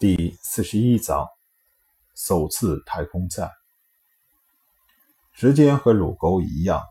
[0.00, 1.28] 第四十一章，
[2.16, 3.50] 首次太空站。
[5.34, 6.82] 时间和乳沟一样，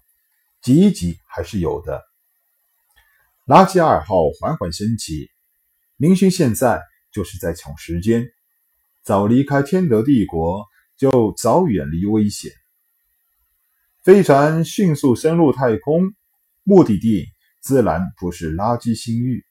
[0.62, 2.04] 挤一挤还是有的。
[3.48, 5.32] 垃圾二号缓缓升起，
[5.98, 8.28] 明勋现在就是在抢时间，
[9.02, 12.52] 早离开天德帝国，就早远离危险。
[14.04, 16.14] 飞船迅速升入太空，
[16.62, 17.26] 目的地
[17.60, 19.44] 自然不是垃圾星域。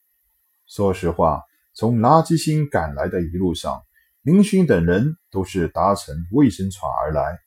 [0.65, 1.41] 说实话。
[1.79, 3.85] 从垃圾星赶来的一路上，
[4.21, 7.39] 明勋等人都是搭乘卫生船而来，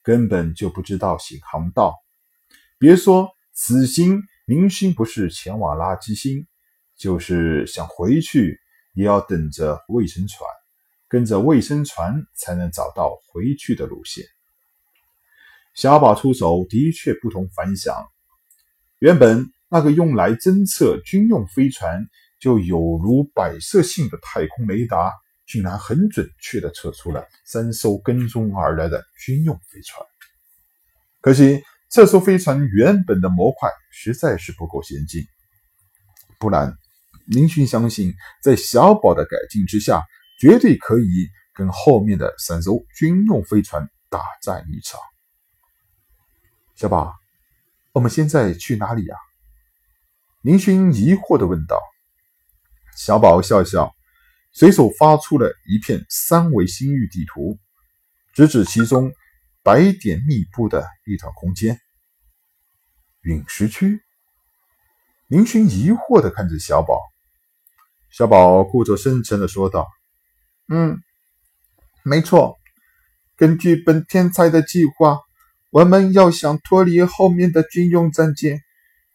[0.00, 1.96] 根本就不知道行航道。
[2.78, 6.46] 别说此行明勋不是前往垃圾星，
[6.96, 8.60] 就是想回去，
[8.94, 10.48] 也要等着卫生船，
[11.08, 14.24] 跟着卫生船才能找到回去的路线。
[15.74, 18.06] 小宝出手的确不同凡响，
[19.00, 22.06] 原本那个用来侦测军用飞船。
[22.38, 25.12] 就有如摆设性的太空雷达，
[25.46, 30.06] 竟然很准确地测出了三艘跟踪而来的军用飞船。
[31.20, 35.22] 可惜这艘飞船原本的模块实在是不够先进，
[36.38, 36.76] 不然
[37.26, 38.12] 林勋相信，
[38.42, 40.02] 在小宝的改进之下，
[40.40, 45.00] 绝对可以跟后面的三艘军用飞船大战一场。
[46.74, 47.14] 小宝，
[47.92, 49.16] 我们现在去哪里呀？
[50.42, 51.80] 林勋疑惑地问道。
[52.96, 53.92] 小宝笑笑，
[54.52, 57.58] 随手发出了一片三维星域地图，
[58.34, 59.12] 直指其中
[59.62, 61.80] 白点密布的一团空间——
[63.22, 64.00] 陨石区。
[65.26, 67.00] 林勋疑惑地看着小宝，
[68.10, 69.88] 小宝故作深沉地说道
[70.68, 71.02] ：“嗯，
[72.04, 72.56] 没错。
[73.36, 75.18] 根据本天才的计划，
[75.70, 78.60] 我们要想脱离后面的军用战舰，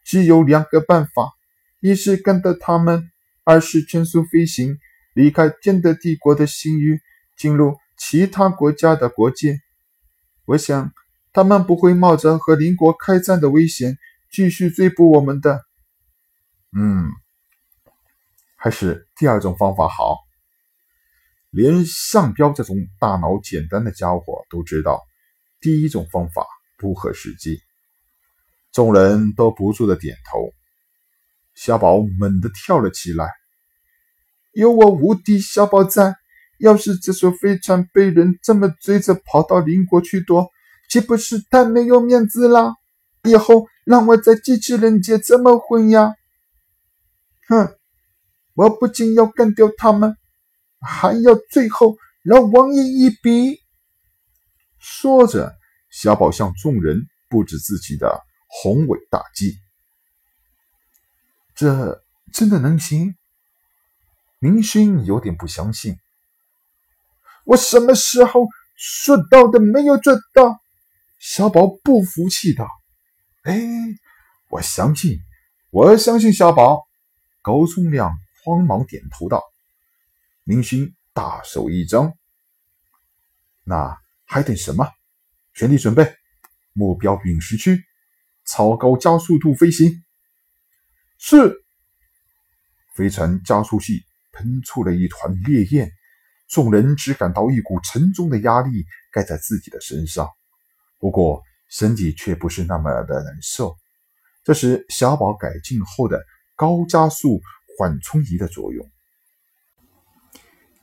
[0.04, 1.32] 只有两个办法：
[1.80, 3.10] 一是跟着他们。”
[3.50, 4.78] 二是全速飞行，
[5.16, 7.02] 离开天德帝国的星域，
[7.36, 9.60] 进入其他国家的国界。
[10.46, 10.94] 我想，
[11.34, 13.98] 他们不会冒着和邻国开战的危险
[14.32, 15.66] 继续追捕我们的。
[16.78, 17.10] 嗯，
[18.56, 20.20] 还是第二种方法好。
[21.50, 25.02] 连上标这种大脑简单的家伙都知道，
[25.60, 26.46] 第一种方法
[26.78, 27.60] 不合实际。
[28.72, 30.54] 众人都不住的点头。
[31.62, 33.34] 小宝猛地跳了起来。
[34.54, 36.16] 有我无敌小宝在，
[36.58, 40.50] 要是这艘飞船被人这么追着跑到邻国去躲，
[40.90, 42.76] 岂不是太没有面子了？
[43.24, 46.14] 以后让我在机器人界怎么混呀？
[47.50, 47.76] 哼！
[48.54, 50.16] 我不仅要干掉他们，
[50.80, 53.60] 还要最后饶王爷一笔。
[54.80, 55.54] 说着，
[55.92, 59.58] 小宝向众人布置自己的宏伟大计。
[61.60, 63.18] 这真的能行？
[64.40, 65.98] 明勋有点不相信，
[67.44, 68.48] 我什么时候
[68.78, 70.58] 说到的没有做到？
[71.20, 72.66] 小宝不服气道
[73.44, 73.60] ：“哎，
[74.50, 75.20] 我相信，
[75.70, 76.88] 我相信小宝。”
[77.44, 78.10] 高宗亮
[78.46, 79.44] 慌忙点头道
[80.48, 82.14] ：“明勋大手一张，
[83.66, 84.88] 那还等什么？
[85.54, 86.16] 全体准备，
[86.72, 87.84] 目标陨石区，
[88.46, 90.02] 超高加速度飞行。”
[91.20, 91.64] 是，
[92.96, 94.04] 飞船加速器。
[94.32, 95.92] 喷出了一团烈焰，
[96.48, 100.30] 众人只感到一股沉重的压力盖在自己的身上，
[100.98, 103.76] 不过身体却不是那么的难受。
[104.46, 106.24] 这是小宝改进后的
[106.56, 107.42] 高加速
[107.78, 108.90] 缓冲仪的作用。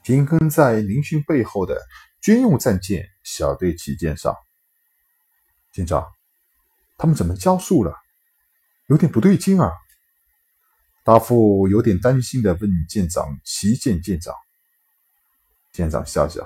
[0.04, 1.80] 紧跟在林勋背后的
[2.20, 4.36] 军用战舰小队旗舰上，
[5.72, 6.04] 舰长，
[6.98, 7.94] 他们怎么加速了？
[8.88, 9.72] 有点不对劲啊！
[11.06, 14.34] 大副有点担心的问舰长：“旗舰舰长。”
[15.72, 16.44] 舰长笑笑：“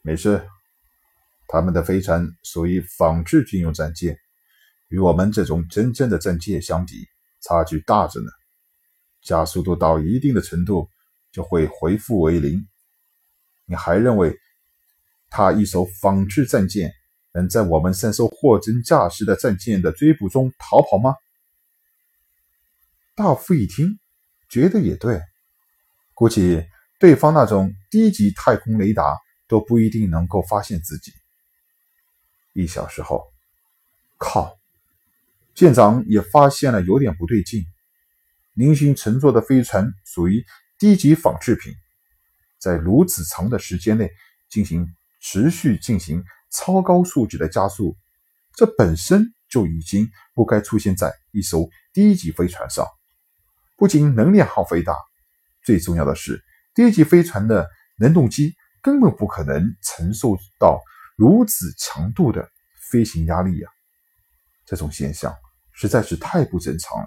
[0.00, 0.48] 没事，
[1.46, 4.18] 他们的飞船属于仿制军用战舰，
[4.88, 7.06] 与我们这种真正的战舰相比，
[7.42, 8.30] 差距大着呢。
[9.20, 10.88] 加速度到一定的程度，
[11.30, 12.66] 就会恢复为零。
[13.66, 14.34] 你还认为，
[15.28, 16.90] 他一艘仿制战舰
[17.34, 21.14] 能在我们三艘货真价实的战舰的追捕中逃跑吗？”
[23.18, 23.98] 大夫一听，
[24.48, 25.20] 觉得也对，
[26.14, 26.64] 估计
[27.00, 29.18] 对方那种低级太空雷达
[29.48, 31.10] 都不一定能够发现自己。
[32.52, 33.26] 一小时后，
[34.18, 34.56] 靠，
[35.52, 37.66] 舰长也发现了有点不对劲。
[38.54, 40.44] 林星乘坐的飞船属于
[40.78, 41.74] 低级仿制品，
[42.60, 44.12] 在如此长的时间内
[44.48, 46.22] 进行持续进行
[46.52, 47.96] 超高数值的加速，
[48.54, 52.86] 这本身就已经不该出现在一艘低级飞船上。
[53.78, 54.92] 不仅能量耗费大，
[55.64, 56.44] 最重要的是
[56.74, 60.82] 低级飞船的能动机根本不可能承受到
[61.16, 62.50] 如此强度的
[62.90, 63.70] 飞行压力呀！
[64.66, 65.32] 这种现象
[65.72, 67.06] 实在是太不正常了。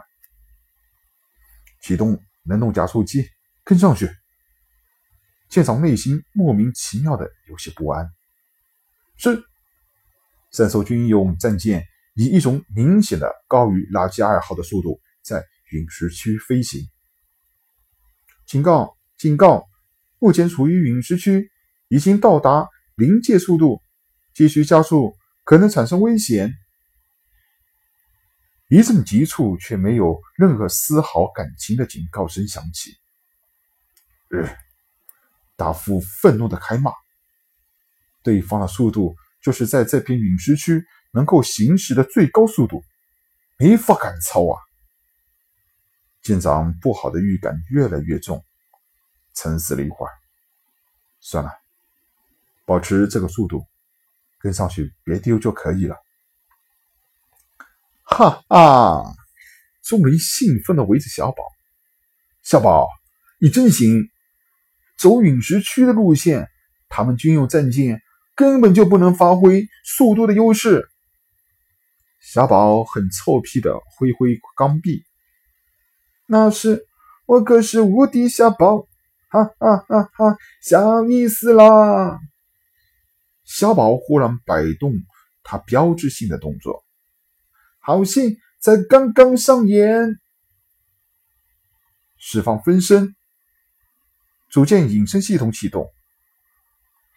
[1.81, 3.27] 启动能动加速机，
[3.65, 4.09] 跟上去。
[5.49, 8.09] 舰长内心莫名其妙的有些不安。
[9.17, 9.43] 是，
[10.51, 11.85] 三艘军用战舰
[12.15, 16.87] 以一种明显的高于拉基二号的速度在陨石区飞行。
[18.45, 18.97] 警告！
[19.17, 19.67] 警告！
[20.19, 21.49] 目前处于陨石区，
[21.87, 23.81] 已经到达临界速度，
[24.33, 26.53] 继续加速可能产生危险。
[28.67, 32.91] 一阵急促却没有任何丝毫感情的警告声响起。
[34.29, 34.57] 呃，
[35.55, 36.91] 达夫愤怒的开骂
[38.23, 42.83] ：“对方的速度就是在这片陨石区能够行驶的最高速度，
[43.57, 44.59] 没法赶超啊！”
[46.21, 48.43] 舰长不好的预感越来越重，
[49.33, 50.11] 沉思了一会儿，
[51.19, 51.51] 算了，
[52.65, 53.65] 保持这个速度，
[54.39, 55.95] 跟上去别丢就可以了。
[58.03, 59.15] 哈哈！
[59.83, 61.43] 众人兴奋的围着小宝，
[62.43, 62.87] 小宝，
[63.39, 64.09] 你真行！
[64.97, 66.47] 走陨石区的路线，
[66.87, 67.99] 他们军用战舰
[68.35, 70.87] 根本就不能发挥速度的优势。
[72.19, 75.03] 小宝很臭屁的挥挥钢臂。
[76.31, 76.87] 那是
[77.25, 78.87] 我可是无敌小宝，
[79.27, 80.37] 哈哈哈哈！
[80.63, 82.21] 小意思啦！
[83.43, 84.93] 小宝忽然摆动
[85.43, 86.85] 他标志性的动作，
[87.81, 90.21] 好戏在刚刚上演。
[92.17, 93.13] 释放分身，
[94.49, 95.91] 组建隐身系统启动。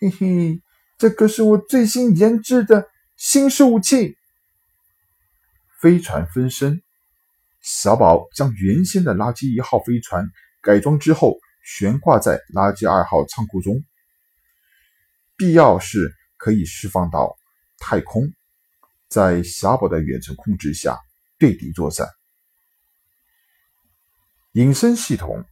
[0.01, 0.61] 嘿嘿，
[0.99, 4.17] 这可是我最新研制的新式武器——
[5.81, 6.83] 飞船分身。
[7.65, 10.29] 小宝将原先的垃圾一号飞船
[10.61, 13.83] 改装之后，悬挂在垃圾二号仓库中，
[15.35, 17.35] 必要时可以释放到
[17.79, 18.31] 太空，
[19.09, 20.99] 在小宝的远程控制下
[21.39, 22.07] 对敌作战。
[24.53, 25.43] 隐身系统，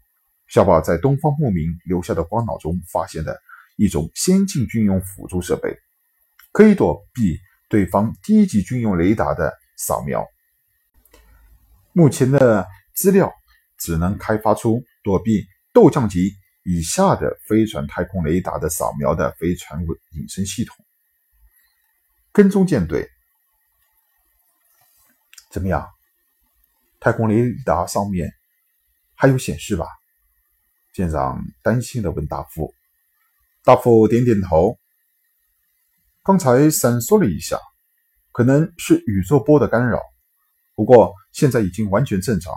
[0.49, 3.41] 小宝在东方牧民留下的光脑中发现的
[3.77, 5.75] 一种先进军用辅助设备，
[6.53, 7.39] 可以躲避
[7.71, 10.23] 对方低级军用雷达的扫描。
[11.93, 13.33] 目前的资料
[13.79, 16.31] 只能开发出躲避斗将级
[16.65, 20.77] 以下的飞船太空雷达的扫描的飞船隐身系统。
[22.33, 23.09] 跟踪舰队
[25.51, 25.87] 怎么样？
[26.99, 28.33] 太空雷达上面
[29.15, 29.87] 还有显示吧？
[30.95, 32.73] 舰长担心的问大副。
[33.65, 34.79] 大副点点头。
[36.23, 37.59] 刚才闪烁了一下，
[38.31, 40.01] 可能是宇宙波的干扰。
[40.83, 42.53] 不过现在已经完全正常，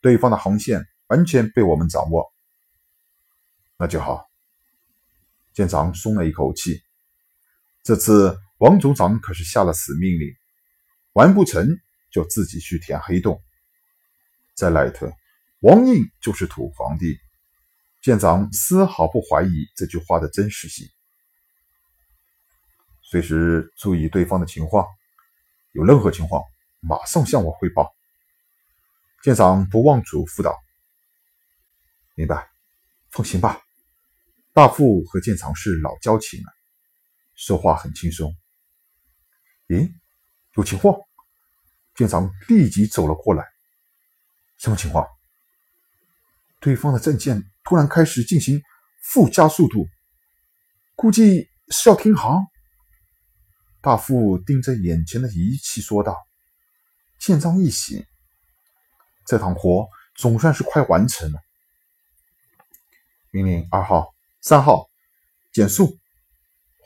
[0.00, 2.32] 对方的航线完全被我们掌握，
[3.76, 4.24] 那就好。
[5.52, 6.80] 舰长松了一口气。
[7.82, 10.34] 这次王总长可是下了死命令，
[11.12, 11.68] 完不成
[12.10, 13.38] 就自己去填黑洞。
[14.56, 15.12] 在赖特，
[15.60, 17.18] 王印就是土皇帝。
[18.00, 20.88] 舰长丝毫不怀疑这句话的真实性，
[23.02, 24.86] 随时注意对方的情况，
[25.72, 26.42] 有任何情况。
[26.80, 27.94] 马上向我汇报。
[29.22, 30.56] 舰长不忘嘱咐道
[32.14, 32.48] ：“明白，
[33.10, 33.60] 放心吧。”
[34.54, 36.52] 大副和舰长是老交情了，
[37.34, 38.36] 说话很轻松。
[39.66, 39.92] 咦，
[40.54, 40.96] 有情况？
[41.94, 43.44] 舰长立即走了过来。
[44.58, 45.06] 什么情况？
[46.60, 48.62] 对方的战舰突然开始进行
[49.02, 49.86] 负加速度，
[50.96, 52.44] 估计是要停航。
[53.80, 56.27] 大副盯着眼前的仪器说道。
[57.18, 58.06] 舰长一喜，
[59.26, 61.40] 这趟活总算是快完成了。
[63.30, 64.88] 命令二号、三号
[65.52, 65.98] 减速，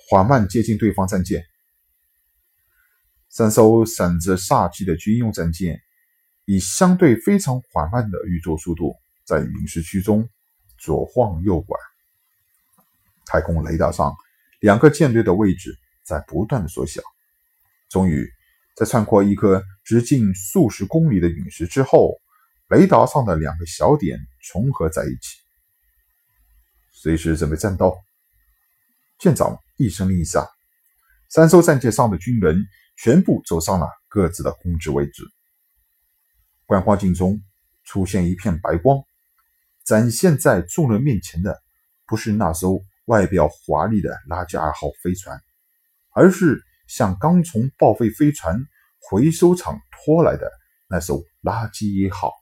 [0.08, 1.44] 缓慢接近对方战舰。
[3.28, 5.80] 三艘闪着煞气的军用战舰
[6.44, 10.28] 以相对非常缓慢的运作速度，在陨石区中
[10.78, 11.78] 左晃右拐。
[13.26, 14.14] 太空雷达上，
[14.60, 17.02] 两个舰队的位置在不断的缩小，
[17.88, 18.28] 终于。
[18.74, 22.20] 在穿过一颗直径数十公里的陨石之后，
[22.68, 25.38] 雷达上的两个小点重合在一起，
[26.92, 27.96] 随时准备战斗。
[29.18, 30.48] 舰长一声令下，
[31.30, 32.64] 三艘战舰上的军人
[32.96, 35.24] 全部走上了各自的控制位置。
[36.66, 37.40] 观光镜中
[37.84, 39.02] 出现一片白光，
[39.84, 41.60] 展现在众人面前的
[42.06, 45.40] 不是那艘外表华丽的拉加二号飞船，
[46.14, 46.62] 而是。
[46.88, 48.66] 像刚从报废飞船
[49.02, 50.50] 回收厂拖来的
[50.88, 52.41] 那艘垃圾一号。